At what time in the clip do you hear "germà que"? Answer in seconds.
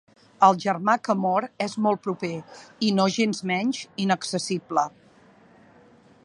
0.61-1.15